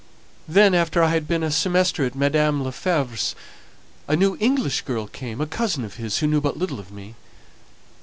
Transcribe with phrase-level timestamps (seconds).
[0.47, 2.63] Then, after I had been a semestre at Mdme.
[2.63, 3.35] Lefevre's,
[4.07, 7.13] a new English girl came a cousin of his, who knew but little of me.